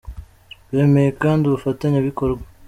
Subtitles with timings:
[0.71, 2.43] Bemeye kandi ubufatanyabikorwa.